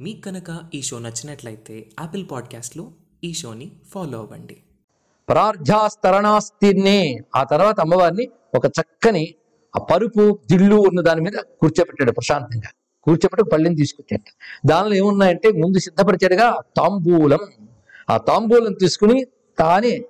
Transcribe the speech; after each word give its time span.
మీకు 0.00 0.20
కనుక 0.20 0.60
ఈ 0.74 0.82
షో 0.82 0.98
నచ్చినట్లయితే 0.98 1.86
యాపిల్ 2.00 2.26
పాడ్కాస్ట్లో 2.30 2.90
ఈ 3.24 3.32
షోని 3.32 3.72
ఫాలో 3.88 4.18
అవ్వండి. 4.18 4.56
ప్రార్థాస్తరణాస్తినే 5.28 7.18
ఆ 7.36 7.44
తర్వాత 7.44 7.80
అమ్మవారిని 7.80 8.28
ఒక 8.56 8.66
చక్కని 8.66 9.34
ఆ 9.76 9.78
పరుపు 9.78 10.38
దిళ్ళు 10.50 10.74
ఉన్న 10.74 11.00
దాని 11.00 11.20
మీద 11.20 11.32
కూర్చోబెట్టాడు 11.32 12.12
ప్రశాంతంగా. 12.12 12.68
కూర్చోబెట్టి 13.02 13.50
పళ్ళని 13.50 13.76
తీసుకొచ్చాడు. 13.76 14.30
దానిలో 14.66 14.94
ఏమున్నాయంటే 14.94 15.52
ముందు 15.52 15.78
సిద్ధపరిచాడుగా 15.78 16.60
తాంబూలం. 16.76 17.38
ఆ 18.10 18.16
తాంబూలం 18.16 18.72
తీసుకుని 18.72 19.24
తానే 19.58 20.02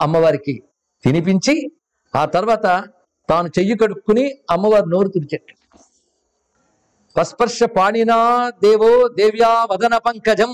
అమ్మవారికి 0.00 0.62
తినిపించి 1.04 1.72
ఆ 2.16 2.24
తర్వాత 2.24 2.84
తాను 3.30 3.48
చెయ్యి 3.48 3.78
కడుక్కుని 3.78 4.38
అమ్మవారి 4.50 4.90
నోరు 4.90 5.08
తుడిచాడు. 5.08 5.78
పస్పర్శ 7.16 7.62
పాణినా 7.62 8.50
దేవో 8.62 9.08
దేవ్యా 9.08 9.66
వదన 9.70 9.96
పంకజం. 9.96 10.50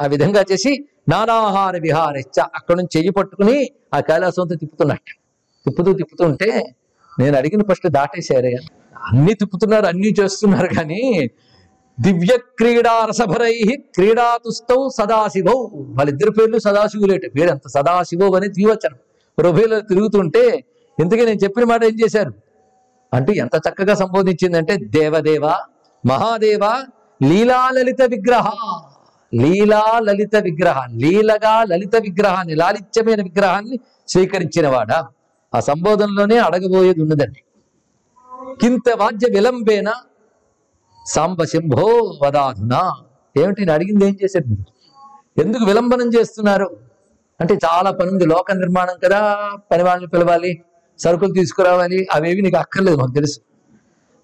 ఆ 0.00 0.06
విధంగా 0.06 0.44
చేసి 0.52 0.84
నానాహార 1.08 1.76
విహారిచ్చ 1.76 2.40
అక్కడ 2.40 2.76
నుంచి 2.76 2.92
చెయ్యి 2.96 3.10
పట్టుకుని 3.10 3.70
ఆ 3.94 4.00
కైలాసంతో 4.00 4.54
తిప్పుతున్నట్టు. 4.54 5.12
తిప్పుతూ 5.64 5.92
తిప్పుతూ 5.92 6.24
ఉంటే 6.24 6.74
నేను 7.18 7.36
అడిగిన 7.36 7.62
ఫస్ట్ 7.72 7.88
దాటేశారే. 7.88 8.56
అన్ని 9.02 9.34
తిప్పుతున్నారు 9.34 9.86
అన్ని 9.86 10.14
చేస్తున్నారు 10.20 10.74
కానీ 10.74 11.30
దివ్య 12.00 12.36
క్రీడా 12.36 13.06
రసభరై 13.06 13.54
క్రీడాతుస్తౌ 13.94 14.88
సదాశివౌ. 14.98 15.68
వాళ్ళిద్దరి 15.74 16.30
పేర్లు 16.30 16.58
సదాశివులేట 16.58 17.22
పేరు 17.34 17.50
ఎంత 17.50 17.68
సదాశివౌ 17.68 18.36
అని 18.36 18.48
ద్వివచనం. 18.48 18.98
రుభేలో 19.40 19.80
తిరుగుతుంటే 19.80 20.64
ఇంతకీ 20.98 21.24
నేను 21.26 21.38
చెప్పిన 21.44 21.64
మాట 21.64 21.84
ఏం 21.84 21.96
చేశారు? 22.04 22.32
అంటే 23.14 23.32
ఎంత 23.32 23.56
చక్కగా 23.56 23.94
సంబోధించిందంటే 23.94 24.76
దేవదేవ 24.76 25.42
మహాదేవ 26.06 26.84
లీలాలలిత 27.22 28.02
విగ్రహ. 28.02 28.48
లీలా 29.34 29.98
లలిత 29.98 30.36
విగ్రహాన్ని 30.36 31.04
లీలగా 31.04 31.64
లలిత 31.64 31.96
విగ్రహాన్ని 31.96 32.54
లాలిత్యమైన 32.54 33.22
విగ్రహాన్ని 33.22 33.80
స్వీకరించినవాడా 34.08 35.08
ఆ 35.54 35.60
సంబోధనలోనే 35.60 36.38
అడగబోయేది 36.38 37.02
ఉన్నదండి. 37.02 37.42
కింత 38.60 38.90
వాద్య 38.96 39.26
విలంబేన 39.34 39.92
సాంబ 41.06 41.44
శంభో 41.44 42.18
వదాధునా. 42.22 42.92
ఏమిటి 43.36 43.60
నేను 43.60 43.72
అడిగింది 43.72 44.04
ఏం 44.04 44.16
చేశారు 44.24 44.50
మీరు? 44.50 44.64
ఎందుకు 45.44 45.64
విలంబనం 45.64 46.10
చేస్తున్నారు? 46.18 46.76
అంటే 47.40 47.54
చాలా 47.54 47.90
పని 47.90 48.10
ఉంది 48.10 48.26
లోక 48.26 48.52
నిర్మాణం 48.52 48.94
కదా. 49.04 49.52
పని 49.70 49.82
వాళ్ళని 49.82 50.06
పిలవాలి 50.06 50.62
సరుకులు 50.98 51.32
తీసుకురావాలి 51.32 52.08
అవేవి 52.12 52.42
నీకు 52.42 52.56
అక్కర్లేదు 52.56 52.96
మాకు 52.96 53.12
తెలుసు. 53.12 53.40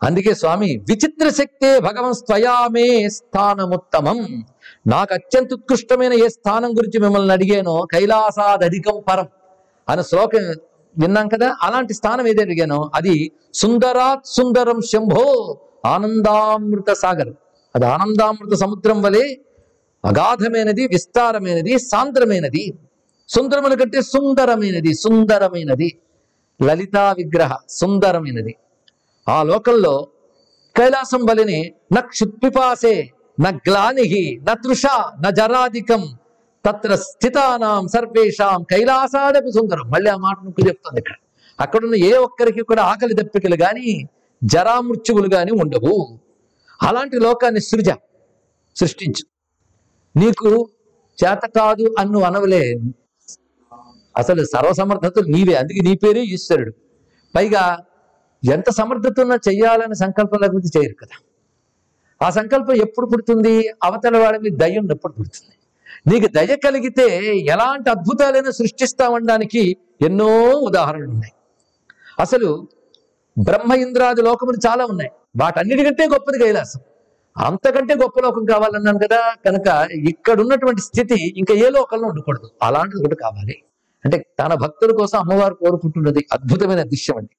అందుకే 0.02 0.34
స్వామి 0.34 0.76
విచిత్ర 0.76 1.28
శక్తే 1.28 1.80
భగవన్ 1.80 2.14
స్వయామే 2.14 3.08
స్థానముత్తమం. 3.08 4.44
నాకు 4.86 5.14
అత్యంత 5.14 5.52
ఉత్కృష్టమైన 5.52 6.12
ఏ 6.12 6.28
స్థానం 6.28 6.78
గురించి 6.78 7.00
మిమ్మల్ని 7.00 7.32
అడిగానో 7.32 7.86
కైలాసాదధికం 7.92 9.02
పరం. 9.08 9.28
అనే 9.88 10.02
శ్లోకం 10.02 10.54
విన్నాం 10.98 11.28
కదా 11.28 11.56
అలాంటి 11.62 11.94
స్థానం 11.94 12.26
ఏది 12.26 12.42
అడిగానో 12.42 12.90
అది 12.94 13.30
సుందరాత్ 13.54 14.26
సుందరం 14.26 14.80
శంభో 14.80 15.58
ఆనందామృత 15.86 16.92
సాగర్. 16.92 17.32
అది 17.74 17.86
ఆనందామృత 17.86 18.54
సముద్రం 18.54 19.02
వలె 19.02 19.36
అగాధమైనది 20.04 20.86
విస్తారమైనది 20.86 21.78
సాంద్రమైనది. 21.78 22.74
సుందరముల 23.28 23.74
కంటే 23.74 24.02
సుందరమైనది 24.02 24.94
సుందరమైనది. 24.94 25.98
లలితా 26.62 27.12
విగ్రహ 27.12 27.56
సుందరమైనది. 27.68 28.54
ఆ 29.28 29.42
లోకంలో 29.42 29.94
కైలాసం 30.76 31.22
బలిని 31.24 31.60
న 31.92 32.00
క్షుత్పిపాసే 32.00 32.94
న 33.40 33.50
గ్లానిహి 33.68 34.24
న 34.48 34.54
తృష 34.54 34.82
న 35.20 35.30
జరాధికం 35.30 36.02
తత్ర 36.64 36.94
స్థితానాం 36.94 37.88
సర్వేషాం 37.88 38.62
కైలాసాడపు 38.62 39.50
సుందరం. 39.50 39.90
మళ్ళీ 39.90 40.10
ఆ 40.10 40.16
మాట 40.16 40.36
నువ్వు 40.44 40.68
చెప్తుంది 40.68 40.98
ఇక్కడ. 40.98 41.16
అక్కడున్న 41.60 41.94
ఏ 41.94 42.12
ఒక్కరికి 42.12 42.60
కూడా 42.60 42.82
ఆకలి 42.82 43.14
దప్పికలు 43.14 43.56
గాని 43.56 44.08
జరామృత్యువులు 44.44 45.28
గాని 45.34 45.52
ఉండవు. 45.52 45.94
అలాంటి 46.82 47.16
లోకాన్ని 47.18 47.60
సృజ 47.60 47.90
సృష్టించు. 48.76 49.24
నీకు 50.16 50.50
చేత 51.18 51.42
కాదు 51.56 51.94
అన్ను 51.98 52.20
అనవలే. 52.20 52.64
అసలు 54.16 54.44
సర్వసమర్థతలు 54.44 55.28
నీవే 55.28 55.54
అందుకే 55.54 55.80
నీ 55.80 55.94
పేరే 55.94 56.20
ఈశ్వరుడు. 56.20 56.72
పైగా 57.34 57.62
ఎంత 58.44 58.70
సమర్థత 58.70 59.20
ఉన్నా 59.20 59.34
చెయ్యాలని 59.34 59.94
సంకల్పం 59.94 60.38
లేకపోతే 60.42 60.78
చేయరు 60.78 60.94
కదా. 60.94 61.16
ఆ 62.26 62.30
సంకల్పం 62.30 62.74
ఎప్పుడు 62.74 63.06
పుడుతుంది? 63.06 63.68
అవతల 63.68 64.18
వాడి 64.18 64.38
మీద 64.38 64.52
దయ 64.56 64.78
ఉన్నప్పుడు 64.78 65.12
పుడుతుంది. 65.12 65.54
నీకు 66.14 66.32
దయ 66.32 66.56
కలిగితే 66.56 67.36
ఎలాంటి 67.36 67.90
అద్భుతాలైనా 67.90 68.50
సృష్టిస్తామనడానికి 68.50 69.76
ఎన్నో 70.02 70.48
ఉదాహరణలు 70.48 71.10
ఉన్నాయి. 71.10 71.32
అసలు 72.20 72.68
బ్రహ్మ 73.38 73.72
ఇంద్రాది 73.72 74.22
లోకములు 74.22 74.68
చాలా 74.68 74.86
ఉన్నాయి. 74.86 75.10
వాటన్నిటికంటే 75.36 76.08
గొప్పది 76.08 76.38
కైలాసం. 76.38 76.80
అంతకంటే 77.38 77.94
గొప్ప 77.94 78.20
లోకం 78.20 78.44
కావాలన్నాను 78.44 78.98
కదా. 78.98 79.34
కనుక 79.44 79.88
ఇక్కడ 79.92 80.40
ఉన్నటువంటి 80.40 80.80
స్థితి 80.80 81.38
ఇంకా 81.38 81.54
ఏ 81.54 81.70
లోకంలో 81.70 82.08
ఉండకూడదు. 82.08 82.50
అలాంటిది 82.62 83.02
కూడా 83.02 83.16
కావాలి. 83.22 83.62
అంటే 84.04 84.26
తన 84.40 84.54
భక్తుల 84.54 84.92
కోసం 84.92 85.18
అమ్మవారు 85.18 85.54
కోరుకుంటున్నది 85.54 86.26
అద్భుతమైన 86.32 86.82
దృశ్యం 86.82 87.16
అండి. 87.16 87.36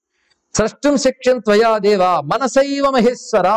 సృష్టం 0.58 0.98
శక్ష్యం 0.98 1.40
త్వయా 1.40 1.78
దేవా 1.78 2.22
మనసైవ 2.22 2.90
మహేశ్వర. 2.90 3.48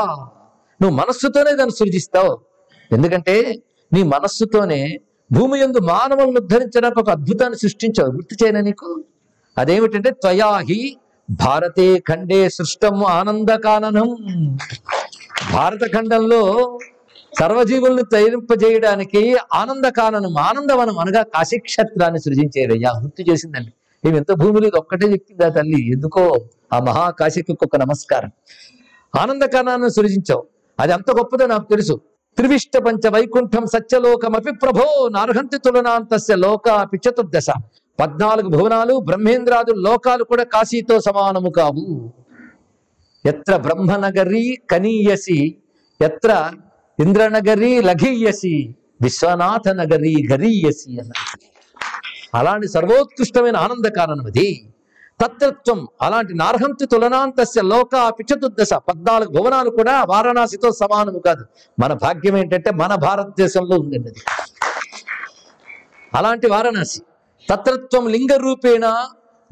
నువ్వు 0.82 0.90
మనస్సుతోనే 0.90 1.56
దాన్ని 1.56 1.76
సృజిస్తావు. 1.76 2.38
ఎందుకంటే 2.92 3.62
నీ 3.92 4.02
మనస్సుతోనే 4.02 5.00
భూమి 5.32 5.60
యందు 5.60 5.78
మానవులను 5.78 6.40
ఉద్ధరించడానికి 6.40 7.00
ఒక 7.00 7.10
అద్భుతాన్ని 7.10 7.58
సృష్టించావు. 7.58 8.10
గుర్తు 8.10 8.44
చేయన 8.44 8.60
నీకు? 8.60 9.04
అదేమిటంటే 9.58 10.10
త్వయాహి 10.10 10.96
భారతే 11.30 11.98
ఖండే 11.98 12.48
సృష్టం 12.48 13.04
ఆనందకాననం. 13.04 14.16
భారత 15.52 15.92
ఖండంలో 15.94 16.78
సర్వజీవుల్ని 17.40 18.02
తయారింపజేయడానికి 18.02 19.36
ఆనందకాననం 19.54 20.38
ఆనందవనం 20.38 20.98
అనగా 20.98 21.22
కాశీక్షేత్రాన్ని 21.22 22.20
సృజించేదయ్యా. 22.20 22.92
గుర్తు 23.02 23.30
చేసిందండి. 23.30 23.72
మేము 24.04 24.16
ఎంత 24.16 24.32
భూమి 24.32 24.58
ఇది 24.66 24.78
ఒక్కటే 24.78 25.06
చెప్పిందా 25.12 25.48
తల్లి. 25.48 25.80
ఎందుకో 25.94 26.22
ఆ 26.74 26.78
మహాకాశికి 26.78 27.52
ఒక 27.66 27.76
నమస్కారం. 27.76 28.30
ఆనందకానాన్ని 29.14 29.90
సృజించావు. 29.90 30.44
అది 30.80 30.92
అంత 30.92 31.10
గొప్పదో 31.18 31.46
నాకు 31.46 31.66
తెలుసు. 31.70 31.94
త్రివిష్ట 32.38 32.76
పంచ 32.76 33.08
వైకుంఠం 33.14 33.64
సత్యలోకమపి 33.66 34.52
ప్రభో 34.52 34.86
నార్హంతి 35.08 35.58
తులనాంతస్య 35.58 36.36
లోక 36.36 36.68
పిచతుర్దశ 36.92 37.48
పద్నాలుగు 37.98 38.48
భువనాలు 38.48 38.94
బ్రహ్మేంద్రాదు 38.98 39.72
లోకాలు 39.86 40.24
కూడా 40.24 40.44
కాశీతో 40.44 41.00
సమానము 41.00 41.50
కావు. 41.50 42.12
ఎత్ర 43.24 43.56
బ్రహ్మనగరీ 43.56 44.44
కనీయసి 44.70 45.38
ఎత్ర 46.00 46.30
ఇంద్రనగరీ 46.98 47.72
లఘీయసి 47.80 48.54
విశ్వనాథ 49.02 49.68
నగరీ 49.80 50.14
గరీయసి 50.30 50.90
అన్నారు 51.02 51.51
అలాంటి 52.34 52.68
సర్వోత్కృష్టమైన 52.68 53.56
ఆనంద 53.56 53.86
కారణం 53.88 54.26
అది 54.26 54.68
తత్వత్వం 55.22 55.88
అలాంటి 56.02 56.34
నార్హంతి 56.34 56.86
తులనాంతస్య 56.86 57.62
లోక 57.62 58.12
పిచతుర్దశ 58.18 58.74
పద్నాలుగు 58.74 59.30
భువనాలు 59.30 59.70
కూడా 59.70 60.04
వారణాసితో 60.04 60.72
సమానము 60.72 61.18
కాదు. 61.18 61.44
మన 61.82 61.92
భాగ్యం 61.92 62.36
ఏంటంటే 62.36 62.70
మన 62.70 62.94
భారతదేశంలో 62.94 63.76
ఉందండి 63.76 64.12
అలాంటి 66.14 66.46
వారణాసి. 66.46 67.00
తత్రత్వం 67.50 68.08
లింగ 68.08 68.36
రూపేణ 68.36 68.86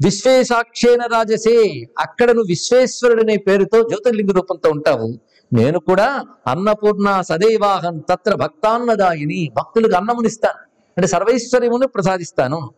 విశ్వేశాక్షేణ 0.03 1.01
రాజసే. 1.05 1.87
అక్కడ 1.99 2.27
నువ్వు 2.27 2.47
విశ్వేశ్వరుడనే 2.47 3.37
పేరుతో 3.37 3.81
జ్యోతిర్లింగ 3.81 4.31
రూపంతో 4.31 4.69
ఉంటావు. 4.69 5.13
నేను 5.53 5.79
కూడా 5.79 6.25
అన్నపూర్ణ 6.47 7.21
సదైవాహం 7.21 7.97
తత్ర 7.97 8.35
భక్తాన్నదాయిని. 8.35 9.49
భక్తులకు 9.57 9.95
అన్నమునిస్తాను. 9.95 10.70
అంటే 10.97 11.07
సర్వైశ్వర్యమును 11.07 11.87
ప్రసాదిస్తాను. 11.87 12.69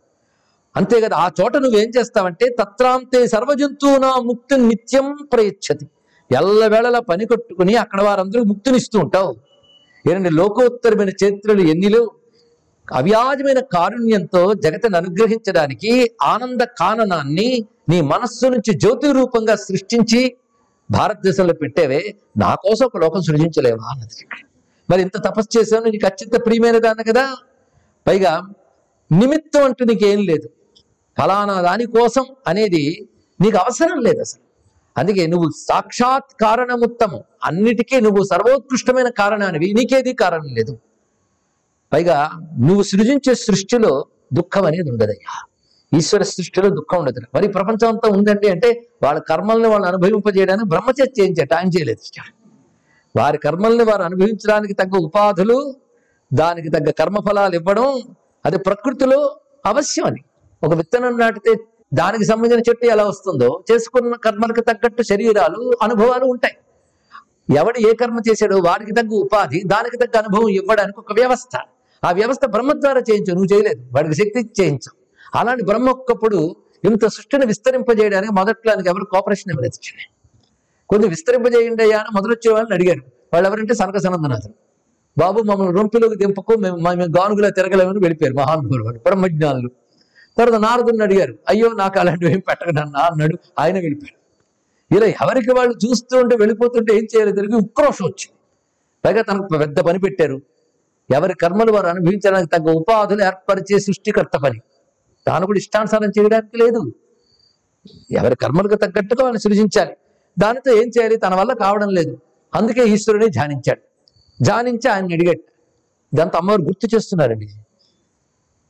అంతే 0.76 1.02
కదా 1.02 1.16
ఆ 1.18 1.30
చోట 1.42 1.58
నువ్వేం 1.58 1.90
చేస్తావంటే 1.98 2.56
తత్రాంతే 2.60 3.28
సర్వజంతువున 3.28 4.06
ముక్తి 4.26 4.58
నిత్యం 4.58 5.18
ప్రయచ్చతి. 5.34 5.86
ఎల్లవేళలా 6.32 7.00
పని 7.00 7.26
కట్టుకుని 7.26 7.76
అక్కడ 7.76 8.02
వారందరూ 8.02 8.44
ముక్తినిస్తూ 8.44 9.00
ఉంటావు. 9.00 9.36
ఏంటంటే 10.10 10.30
లోకోత్తరమైన 10.30 11.10
చరిత్రలు 11.10 11.62
ఎన్నిలో 11.62 12.12
అవ్యాజమైన 12.94 13.60
కారుణ్యంతో 13.60 14.54
జగతను 14.54 14.98
అనుగ్రహించడానికి 14.98 16.12
ఆనంద 16.22 16.62
కాననాన్ని 16.62 17.66
నీ 17.90 18.02
మనస్సు 18.02 18.46
నుంచి 18.46 18.74
జ్యోతి 18.80 19.12
రూపంగా 19.12 19.56
సృష్టించి 19.56 20.36
భారతదేశంలో 20.92 21.54
పెట్టేవే. 21.54 22.16
నా 22.38 22.56
కోసం 22.56 22.86
ఒక 22.86 22.98
లోకం 22.98 23.22
సృజించలేవా 23.22 23.92
అన్నది. 23.92 24.28
మరి 24.90 25.02
ఇంత 25.02 25.18
తపస్సు 25.18 25.60
చేశాను 25.60 25.84
నీకు 25.84 26.06
అత్యంత 26.06 26.46
ప్రియమైన 26.46 26.78
దాన్ని 26.78 27.04
కదా. 27.04 27.36
పైగా 28.08 28.48
నిమిత్తం 29.12 29.64
అంటూ 29.64 29.86
నీకేం 29.86 30.20
లేదు. 30.20 30.50
ఫలానా 31.18 31.62
దానికోసం 31.62 32.26
అనేది 32.48 33.10
నీకు 33.42 33.58
అవసరం 33.58 34.00
లేదు 34.00 34.20
అసలు. 34.20 34.44
అందుకే 34.98 35.28
నువ్వు 35.28 35.50
సాక్షాత్ 35.50 36.42
కారణముత్తము. 36.42 37.24
అన్నిటికీ 37.44 38.00
నువ్వు 38.00 38.24
సర్వోత్కృష్టమైన 38.24 39.10
కారణానివి. 39.10 39.74
నీకేది 39.74 40.14
కారణం 40.14 40.56
లేదు. 40.56 40.80
పైగా 41.94 42.32
నువ్వు 42.60 42.84
సృజించే 42.84 43.36
సృష్టిలో 43.36 44.06
దుఃఖం 44.34 44.66
అనేది 44.66 44.90
ఉండదయ్యా. 44.90 45.46
ఈశ్వర 45.98 46.24
సృష్టిలో 46.24 46.70
దుఃఖం 46.70 47.00
ఉండదు. 47.00 47.22
మరి 47.36 47.48
ప్రపంచం 47.48 47.88
అంతా 47.88 48.10
ఉందండి 48.10 48.48
అంటే 48.48 48.88
వాళ్ళ 49.04 49.20
కర్మల్ని 49.20 49.68
వాళ్ళు 49.68 49.88
అనుభవింపజేయడానికి 49.88 50.70
బ్రహ్మచర్య 50.70 51.22
చేయించాట 51.22 51.54
ఆయన 51.54 51.68
చేయలేదు 51.68 52.32
వారి 53.16 53.38
కర్మల్ని 53.38 53.84
వారు 53.84 54.02
అనుభవించడానికి 54.02 54.74
తగ్గ 54.74 54.98
ఉపాధులు 54.98 55.76
దానికి 56.34 56.70
తగ్గ 56.70 56.90
కర్మఫలాలు 57.00 57.56
ఇవ్వడం 57.56 58.02
అది 58.46 58.58
ప్రకృతిలో 58.58 59.40
అవశ్యం 59.66 60.06
అని. 60.06 60.22
ఒక 60.64 60.74
విత్తనం 60.74 61.18
నాటితే 61.18 61.54
దానికి 61.94 62.26
సంబంధించిన 62.26 62.64
చెట్టు 62.70 62.86
ఎలా 62.86 63.04
వస్తుందో 63.04 63.64
చేసుకున్న 63.72 64.16
కర్మలకు 64.16 64.62
తగ్గట్టు 64.62 65.02
శరీరాలు 65.02 65.72
అనుభవాలు 65.82 66.26
ఉంటాయి. 66.26 66.56
ఎవడు 67.58 67.88
ఏ 67.88 67.94
కర్మ 67.94 68.18
చేశాడో 68.30 68.58
వాడికి 68.58 68.92
తగ్గ 68.92 69.16
ఉపాధి 69.16 69.62
దానికి 69.66 69.98
తగ్గ 69.98 70.18
అనుభవం 70.20 70.50
ఇవ్వడానికి 70.50 71.00
ఒక 71.00 71.14
వ్యవస్థ. 71.14 71.56
ఆ 72.04 72.12
వ్యవస్థ 72.12 72.46
బ్రహ్మ 72.46 72.72
ద్వారా 72.74 73.02
చేయించు 73.10 73.34
నువ్వు 73.34 73.54
చేయలేదు. 73.54 73.82
వాడికి 73.96 74.16
శక్తి 74.16 74.64
చేయించు. 74.64 74.92
అలాంటి 75.36 75.64
బ్రహ్మ 75.64 75.90
ఒక్కప్పుడు 75.90 76.56
ఇంత 76.84 77.08
సృష్టిని 77.08 77.46
విస్తరింపజేయడానికి 77.46 78.34
మొదట్లో 78.34 78.74
ఎవరు 78.74 79.06
కోఆపరేషన్ 79.06 79.52
ఇవ్వలేదు. 79.52 79.80
కొంచెం 80.90 81.10
విస్తరింపజేయండి 81.10 81.84
అయ్యా 81.84 82.00
అని 82.00 82.10
మొదలొచ్చే 82.16 82.52
వాళ్ళని 82.52 82.74
అడిగారు 82.74 83.04
వాళ్ళు 83.34 83.50
ఎవరంటే 83.50 83.74
సనక 83.74 83.98
సనందనాథులు 83.98 84.54
బాబు 85.18 85.42
మమ్మల్ని 85.42 85.74
రొంపిలోకి 85.74 86.16
దింపకు 86.16 86.54
మేము 86.54 86.78
మేము 86.78 87.02
గానుగులా 87.02 87.50
తిరగలేమని 87.50 88.00
వెళ్ళిపోయారు 88.00 88.36
మహానుభులు 88.36 88.84
వాళ్ళు 88.84 89.00
బ్రహ్మజ్ఞానులు. 89.00 89.70
తర్వాత 90.38 90.62
నారదుని 90.62 91.04
అడిగారు 91.04 91.40
అయ్యో 91.50 91.72
నాకు 91.72 92.00
అలాంటివి 92.00 92.32
ఏం 92.32 92.40
పెట్టకనన్నా 92.40 93.00
అన్నాడు. 93.00 93.38
ఆయన 93.60 93.74
వెళ్ళిపోయాడు. 93.74 94.24
ఇలా 94.98 95.08
ఎవరికి 95.08 95.54
వాళ్ళు 95.54 95.76
చూస్తూ 95.86 96.18
ఉంటే 96.18 96.36
వెళ్ళిపోతుంటే 96.36 96.98
ఏం 96.98 97.04
చేయాలి 97.04 97.32
తిరిగి 97.32 97.56
ఉక్రోషం 97.56 98.06
వచ్చింది. 98.06 98.34
పైగా 99.06 99.22
తనకు 99.22 99.58
పెద్ద 99.58 99.80
పని 99.80 100.00
పెట్టారు. 100.00 100.42
ఎవరి 101.14 101.34
కర్మలు 101.34 101.72
వారు 101.72 101.88
అనుభవించడానికి 101.88 102.50
తగ్గ 102.58 102.72
ఉపాధులు 102.72 103.24
ఏర్పరిచే 103.24 103.80
సృష్టికర్త 103.80 104.38
పని. 104.38 104.60
తాను 105.28 105.46
కూడా 105.46 105.58
ఇష్టానుసారం 105.58 106.10
చేయడానికి 106.10 106.58
లేదు. 106.58 106.94
ఎవరి 108.12 108.36
కర్మలకు 108.36 108.76
తగ్గట్టుగా 108.76 109.24
వాళ్ళు 109.24 109.40
సృజించాలి. 109.40 109.94
దానితో 110.40 110.72
ఏం 110.72 110.88
చేయాలి? 110.88 111.16
తన 111.16 111.36
వల్ల 111.36 111.54
కావడం 111.54 111.90
లేదు. 111.90 112.18
అందుకే 112.56 112.86
ఈశ్వరుని 112.86 113.30
ధ్యానించాడు. 113.30 113.93
ధ్యానించి 114.44 114.88
ఆయన 114.90 115.04
అడిగాడు. 115.04 115.44
దాంతో 116.14 116.38
అమ్మవారు 116.38 116.62
గుర్తు 116.62 116.96
చేస్తున్నారండి 116.96 117.48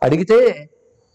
అడిగితే 0.03 0.69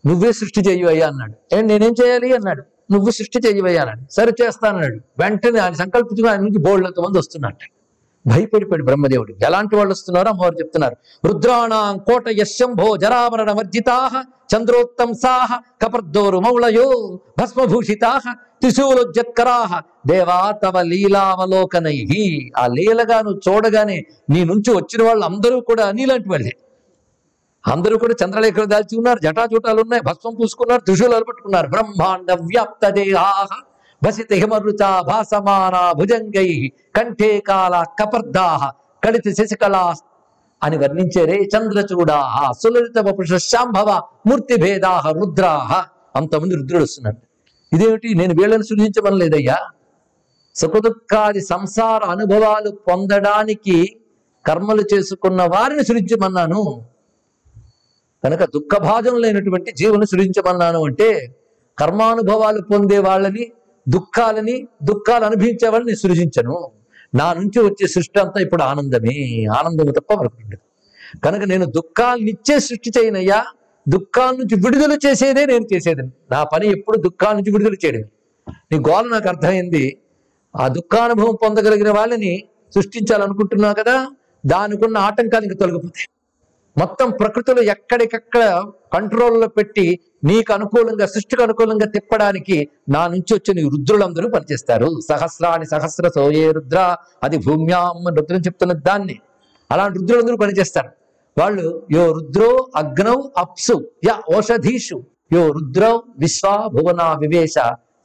నువ్వే 0.06 0.32
సృష్టి 0.32 0.60
చెయ్యవయ్యా 0.69 1.06
అన్నాడు. 1.08 1.55
ఏ 1.55 1.60
నేనేం 1.60 1.94
చేయాలి? 2.05 2.34
అన్నాడు. 2.34 2.62
నువ్వు 2.93 3.10
సృష్టి 3.10 3.38
చేయవయ్యా 3.46 3.81
అన్నాడు. 3.81 4.12
సరే 4.12 4.32
చేస్తానన్నాడు 4.43 4.99
వెంటనే 5.19 5.58
ఆయన 5.58 5.72
సంకల్పించుకుని 5.72 6.31
ఆయన 6.31 6.40
నుంచి 6.40 6.58
బోల్డ్ 6.58 6.84
మంది 6.84 7.19
వస్తున్నట్టు 7.19 7.77
భయపడిపోయాడు 8.26 8.85
బ్రహ్మదేవుడు. 8.85 9.32
ఎలాంటి 9.44 9.76
వాళ్ళు 9.76 9.93
వస్తున్నారో 9.93 10.29
అమ్మవారు 10.29 10.55
చెప్తున్నారు. 10.55 10.97
రుద్రాణాం 11.26 11.99
కోట 11.99 12.25
యశంభో 12.29 12.97
జరామరణ 12.97 13.53
వర్జితా 13.53 14.25
చంద్రోత్తంసాహ 14.55 15.61
కపర్దోరు 15.82 16.38
మౌళయో 16.38 17.19
భస్మభూషితా 17.38 18.20
త్రిశూలోజ్జత్కరా 18.61 19.82
దేవా 20.06 20.50
తవ 20.50 20.82
లీలావలోకనై. 20.82 21.99
ఆ 22.56 22.67
లీలగా 22.67 23.20
నువ్వు 23.20 23.41
చూడగానే 23.49 24.05
నీ 24.31 24.44
నుంచి 24.44 24.70
వచ్చిన 24.70 25.03
వాళ్ళు 25.03 25.25
అందరూ 25.25 25.61
కూడా 25.61 25.93
నీలాంటి 25.93 26.29
వాళ్ళే. 26.29 26.53
అందరూ 27.67 27.99
కూడా 27.99 28.15
చంద్రలేఖలు 28.25 28.65
దాల్చి 28.65 28.99
ఉన్నారు 28.99 29.19
జటాజూటాలు 29.19 29.81
ఉన్నాయి 29.81 30.03
భస్మం 30.03 30.35
పూసుకున్నారు 30.35 30.81
త్రిశూలాలు 30.81 31.25
పట్టుకున్నారు. 31.25 31.69
బ్రహ్మాండ 31.69 32.32
వ్యాప్త 32.32 32.88
దేహాహ 32.88 33.49
భసిత 34.04 34.32
హిమరుచ 34.32 35.02
భాసమాన 35.02 35.92
భుజంగై 35.98 36.72
కంఠే 36.96 37.40
కాల 37.40 37.84
కపర్దాహ 38.00 38.70
కడితి 39.04 39.34
శశికళా 39.34 39.94
అని 40.62 40.76
వర్ణించేరే 40.78 41.36
చంద్రచూడా 41.42 42.18
సులలిత 42.62 42.98
వపుష 42.98 43.34
శాంభవ 43.34 44.02
మూర్తి 44.26 44.56
భేదాహ 44.56 45.10
రుద్రాహ 45.10 45.84
అంతమంది 46.16 46.54
రుద్రుడు 46.54 46.82
వస్తున్నాడు. 46.82 47.18
ఇదేమిటి? 47.72 48.14
నేను 48.14 48.34
వీళ్ళని 48.40 48.62
సృజించమని 48.62 49.16
లేదయ్యా 49.16 49.58
సుఖదుఖాది 50.54 51.40
సంసార 51.40 52.04
అనుభవాలు 52.04 52.70
పొందడానికి 52.70 54.00
కర్మలు 54.46 54.84
చేసుకున్న 54.94 55.42
వారిని 55.42 55.84
సృజించమన్నాను. 55.84 56.86
కనుక 58.24 58.44
దుఃఖభాజం 58.44 59.16
లేనటువంటి 59.16 59.72
జీవుని 59.72 60.06
సృజించమన్నాను 60.06 60.84
అంటే 60.84 61.36
కర్మానుభవాలు 61.78 62.62
పొందే 62.62 62.98
వాళ్ళని 62.98 63.52
దుఃఖాలని 63.88 64.69
దుఃఖాలు 64.82 65.25
అనుభవించే 65.25 65.69
వాళ్ళని 65.69 65.96
సృజించను. 65.96 66.56
నా 67.14 67.32
నుంచి 67.32 67.58
వచ్చే 67.64 67.87
సృష్టి 67.87 68.20
అంతా 68.20 68.40
ఇప్పుడు 68.40 68.62
ఆనందమే. 68.62 69.44
ఆనందము 69.44 69.93
తప్ప 69.93 70.14
మరొకటి 70.14 70.43
ఉండదు. 70.44 70.64
కనుక 71.25 71.44
నేను 71.44 71.67
దుఃఖాలనిచ్చే 71.67 72.58
సృష్టి 72.58 72.90
చేయనయ్యా 72.99 73.44
దుఃఖాల 73.88 74.31
నుంచి 74.31 74.55
విడుదల 74.64 74.99
చేసేదే 75.06 75.46
నేను 75.46 75.67
చేసేది. 75.75 76.02
నా 76.02 76.44
పని 76.44 76.67
ఎప్పుడు 76.67 76.96
దుఃఖాల 76.96 77.35
నుంచి 77.37 77.50
విడుదల 77.50 77.75
చేయడమే 77.85 78.08
నీ 78.73 78.79
గోల 78.79 79.05
నాకు 79.08 79.29
అర్థమైంది. 79.29 79.99
ఆ 80.56 80.69
దుఃఖానుభవం 80.69 81.34
పొందగలిగిన 81.43 81.91
వాళ్ళని 81.91 82.44
సృష్టించాలనుకుంటున్నావు 82.75 83.75
కదా 83.75 83.96
దానికున్న 84.46 84.99
ఆటంకాలు 84.99 85.44
ఇంకా 85.44 85.56
తొలగిపోతాయి. 85.61 86.06
మొత్తం 86.80 87.08
ప్రకృతిలో 87.10 87.62
ఎక్కడికక్కడ 87.75 88.42
కంట్రోల్లో 88.92 89.46
పెట్టి 89.48 89.84
నీకు 90.25 90.50
అనుకూలంగా 90.52 91.06
సృష్టికి 91.06 91.42
అనుకూలంగా 91.42 91.86
తిప్పడానికి 91.86 92.56
నా 92.88 93.02
నుంచి 93.06 93.32
వచ్చిన 93.34 93.58
ఈ 93.64 93.69
రుద్రులందరూ 93.75 94.26
పనిచేస్తారు. 94.28 94.88
సహస్రాని 95.08 95.66
సహస్ర 95.66 96.08
సోయే 96.08 96.46
రుద్ర 96.52 96.78
అది 97.22 97.38
భూమ్యాం 97.38 98.06
అని 98.08 98.16
రుద్రం 98.20 98.40
చెప్తున్న 98.46 98.72
దాన్ని. 98.88 99.16
అలాంటి 99.70 99.98
రుద్రులందరూ 99.98 100.36
పనిచేస్తారు. 100.36 100.90
వాళ్ళు 101.36 101.66
యో 101.90 102.04
రుద్రో 102.12 102.50
అగ్నౌ 102.76 103.19
అప్సు 103.38 103.76
య 104.08 104.14
ఓషధీషు 104.36 104.98
యో 105.32 105.42
రుద్రౌ 105.56 105.94
విశ్వా 106.19 106.54
భువన 106.76 107.02
వివేశ 107.20 107.54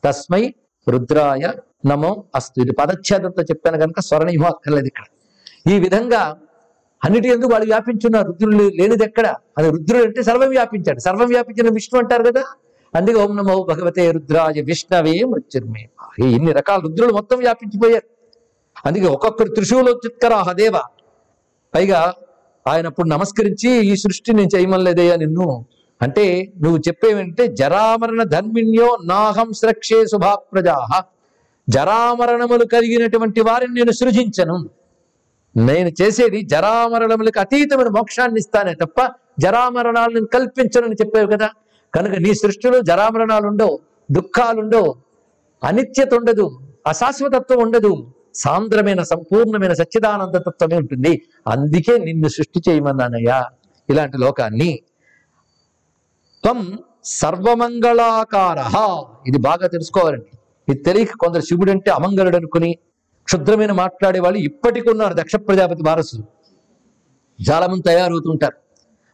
తస్మై 0.05 0.43
రుద్రాయ 0.89 1.51
నమో 1.85 2.11
అస్తు. 2.35 2.57
ఇది 2.61 2.73
పదచ్ఛేదంతో 2.79 3.41
చెప్పాను 3.41 3.77
కనుక 3.83 3.99
స్వరణీయం 3.99 4.45
అక్కర్లేదు 4.45 4.89
ఇక్కడ. 4.91 5.05
ఈ 5.71 5.75
విధంగా 5.79 6.21
అన్నిటి 7.05 7.27
ఎందుకు 7.27 7.51
వాళ్ళు 7.51 7.65
వ్యాపించిన 7.65 8.21
రుద్రులు 8.21 8.71
లేనిది 8.75 9.03
ఎక్కడ? 9.03 9.35
అది 9.57 9.69
రుద్రుడు 9.69 10.03
అంటే 10.03 10.23
సర్వం 10.23 10.49
వ్యాపించాడు. 10.49 10.99
సర్వం 10.99 11.27
వ్యాపించిన 11.27 11.73
విష్ణు 11.73 11.99
అంటారు 11.99 12.23
కదా? 12.23 12.43
అందుకే 12.95 13.17
ఓం 13.17 13.37
నమో 13.37 13.63
భగవతే 13.63 14.11
రుద్రాయ 14.11 14.61
విష్ణవే 14.61 15.23
మృత్యుర్మే 15.23 15.89
ఈ 16.25 16.35
ఇన్ని 16.35 16.51
రకాల 16.51 16.79
రుద్రులు 16.79 17.13
మొత్తం 17.13 17.37
వ్యాపించిపోయారు. 17.37 18.03
అందుకే 18.85 19.05
ఒక్కొక్కరు 19.05 19.47
త్రిశూలోచిత్కరాహ 19.47 20.51
దేవ. 20.51 20.73
పైగా 21.75 22.13
ఆయన 22.67 22.85
అప్పుడు 22.85 23.07
నమస్కరించి 23.07 23.69
ఈ 23.69 23.95
సృష్టి 23.95 24.33
నేను 24.33 24.49
చేయమనలేదయ్యా 24.55 25.15
నిన్ను. 25.15 25.65
అంటే 26.01 26.53
నువ్వు 26.61 26.77
చెప్పేవంటే 26.77 27.47
జరామరణ 27.47 28.23
ధర్మిణ్యో 28.23 28.97
నాహం 29.05 29.51
శ్రక్షే 29.53 30.05
శుభాప్రజా 30.05 30.77
జరామరణములు 31.69 32.65
కలిగినటువంటి 32.65 33.41
వారిని 33.41 33.73
నేను 33.73 33.91
సృజించను. 33.91 34.69
నేను 35.57 35.91
చేసేది 36.01 36.41
జరామరణములకు 36.41 37.39
అతీతమైన 37.39 37.87
మోక్షాన్ని 37.87 38.39
ఇస్తానే 38.39 38.73
తప్ప 38.73 39.11
జరామరణాలను 39.39 40.25
కల్పించనని 40.25 40.93
చెప్పావు 40.93 41.27
కదా. 41.27 41.49
కనుక 41.95 42.19
నీ 42.19 42.33
సృష్టిలో 42.33 42.81
జరామరణాలు 42.81 43.47
ఉండవు 43.47 43.79
దుఃఖాలుండవు 44.11 44.95
అనిత్యత 45.63 46.13
ఉండదు 46.13 46.59
అశాశ్వతత్వం 46.87 47.59
ఉండదు. 47.59 48.11
సాంద్రమైన 48.35 49.03
సంపూర్ణమైన 49.03 49.73
సచ్చిదానంద 49.73 50.35
తత్వమే 50.35 50.77
ఉంటుంది. 50.77 51.21
అందుకే 51.47 51.97
నిన్ను 51.97 52.27
సృష్టి 52.27 52.61
చేయమన్నానయ్యా. 52.69 53.45
ఇలాంటి 53.89 54.17
లోకాన్ని 54.17 54.79
త్వం 56.43 56.77
సర్వమంగళాకార. 57.05 58.59
ఇది 59.27 59.37
బాగా 59.37 59.67
తెలుసుకోవాలండి. 59.67 60.37
ఇది 60.69 60.83
తెలియక 60.83 61.09
కొందరు 61.19 61.41
శివుడు 61.41 61.71
అంటే 61.71 61.91
అమంగళుడు 61.91 62.35
అనుకుని 62.35 62.77
క్షుద్రమైన 63.25 63.71
మాట్లాడే 63.71 64.19
వాళ్ళు 64.19 64.39
ఇప్పటికి 64.39 64.89
ఉన్నారు 64.89 65.13
దక్ష 65.13 65.35
ప్రజాపతి 65.35 65.83
వారసులు. 65.87 66.23
చాలా 67.51 67.67
తయారవుతుంటారు. 67.85 68.53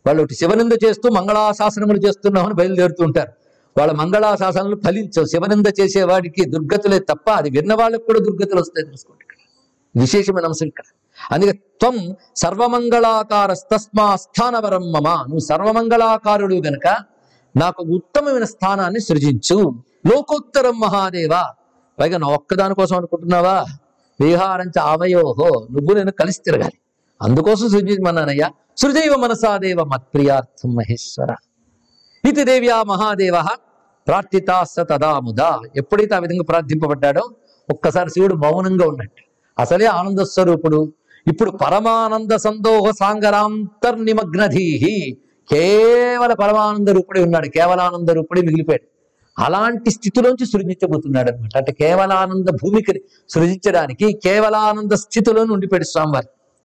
వాళ్ళు 0.08 0.24
ఒకటి 0.24 0.36
శివనింద 0.36 0.72
చేస్తూ 0.86 1.10
మంగళాశాసనములు 1.10 1.98
చేస్తున్నామని 1.98 2.54
బయలుదేరుతూ 2.54 3.04
ఉంటారు. 3.04 3.32
వాళ్ళ 3.78 3.94
మంగళాశాసనలు 3.94 4.82
ఫలించవు. 4.86 5.25
శివనింద 5.25 5.66
చేసేవాడికి 5.80 6.46
దుర్గతులే 6.46 7.00
తప్ప 7.00 7.30
అది 7.30 7.50
విన్న 7.50 7.74
వాళ్ళకి 7.74 8.04
కూడా 8.04 8.20
దుర్గతులు 8.20 8.60
వస్తాయి 8.60 8.86
తెలుసుకోండి 8.86 9.24
ఇక్కడ. 9.24 9.36
విశేషమైన 10.01 10.46
అంశం 10.46 10.68
ఇక్కడ. 10.68 10.84
అందుకే 11.32 11.51
త్వం 11.51 12.16
సర్వమంగళాకార 12.36 13.54
తస్మా 13.54 14.16
స్థానవరం 14.16 14.92
మమ. 14.92 15.08
నువ్వు 15.10 15.39
సర్వమంగళాకారుడు 15.39 16.56
గనక 16.56 16.98
నాకు 17.58 17.84
ఉత్తమమైన 17.84 18.44
స్థానాన్ని 18.44 19.00
సృజించు. 19.00 19.84
లోకోత్తరం 20.13 20.80
మహాదేవ. 20.80 21.54
పైగా 22.00 22.18
నా 22.18 22.28
ఒక్కదాని 22.28 22.75
కోసం 22.75 22.96
అనుకుంటున్నావా? 22.96 23.66
విహారంచ 24.21 24.79
అవయోహో 24.79 25.67
నువ్వు 25.71 25.95
నేను 25.95 26.11
కలిసి 26.11 26.41
తిరగాలి. 26.45 26.79
అందుకోసం 27.21 27.69
సృజిమన్నానయ్యా 27.69 28.51
సృజైవ 28.77 29.15
మనసాదేవ 29.15 29.83
మత్ప్రియార్థం 29.83 30.75
మహేశ్వర. 30.75 31.35
ఇది 32.29 32.43
దేవ్యా 32.43 32.83
మహాదేవ 32.83 33.33
ప్రార్థితా 34.07 34.63
స 34.63 34.79
తదా 34.79 35.19
ముదా. 35.19 35.59
ఎప్పుడైతే 35.75 36.15
ఆ 36.15 36.19
విధంగా 36.19 36.43
ప్రార్థింపబడ్డాడో 36.43 37.29
ఒక్కసారి 37.69 38.09
శివుడు 38.09 38.33
మౌనంగా 38.33 38.88
ఉన్నట్టు. 38.88 39.23
అసలే 39.61 39.85
ఆనంద 39.85 40.19
స్వరూపుడు. 40.19 40.93
ఇప్పుడు 41.27 41.51
పరమానంద 41.51 42.31
సందోహ 42.31 42.91
సాంగరాంతర్నిమగ్నధీహి. 42.91 45.17
కేవల 45.51 46.33
పరమానంద 46.33 46.89
రూపుడే 46.89 47.23
ఉన్నాడు. 47.23 47.47
కేవలానంద 47.47 48.09
రూపుడే 48.09 48.41
మిగిలిపోయాడు. 48.41 48.99
అలాంటి 49.39 49.89
స్థితిలోంచి 49.91 50.46
సృజించబోతున్నాడు 50.46 51.29
అనమాట 51.31 51.55
అంటే 51.58 51.72
కేవలానంద 51.72 52.50
భూమికి 52.62 52.93
సృజించడానికి 53.29 54.08
కేవలానంద 54.25 54.93
స్థితిలో 55.05 55.43
ఉండిపోయాడు 55.55 55.88
స్వామివారి. 55.93 56.29